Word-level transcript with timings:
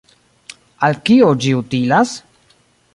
“Al 0.87 0.97
kio 1.11 1.29
ĝi 1.45 1.55
utilas? 1.61 2.19